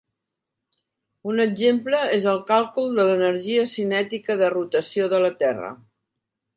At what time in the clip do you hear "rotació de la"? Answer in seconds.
4.59-5.35